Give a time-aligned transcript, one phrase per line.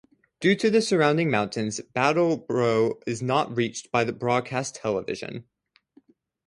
[0.39, 5.45] Due to the surrounding mountains, Brattleboro is not reached by broadcast television.